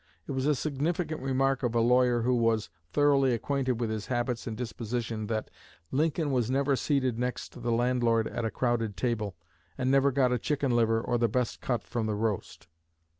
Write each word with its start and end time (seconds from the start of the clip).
It 0.25 0.31
was 0.31 0.47
a 0.47 0.55
significant 0.55 1.21
remark 1.21 1.61
of 1.61 1.75
a 1.75 1.79
lawyer 1.79 2.23
who 2.23 2.33
was 2.33 2.71
thoroughly 2.91 3.33
acquainted 3.35 3.73
with 3.79 3.91
his 3.91 4.07
habits 4.07 4.47
and 4.47 4.57
disposition 4.57 5.27
that 5.27 5.51
"Lincoln 5.91 6.31
was 6.31 6.49
never 6.49 6.75
seated 6.75 7.19
next 7.19 7.61
the 7.61 7.71
landlord 7.71 8.27
at 8.27 8.43
a 8.43 8.49
crowded 8.49 8.97
table, 8.97 9.35
and 9.77 9.91
never 9.91 10.11
got 10.11 10.31
a 10.33 10.39
chicken 10.39 10.71
liver 10.75 10.99
or 10.99 11.19
the 11.19 11.29
best 11.29 11.61
cut 11.61 11.83
from 11.83 12.07
the 12.07 12.15
roast." 12.15 12.67